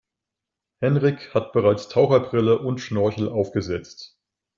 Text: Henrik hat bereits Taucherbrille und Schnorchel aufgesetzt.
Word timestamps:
Henrik 0.79 1.31
hat 1.35 1.53
bereits 1.53 1.87
Taucherbrille 1.87 2.57
und 2.57 2.79
Schnorchel 2.79 3.29
aufgesetzt. 3.29 4.19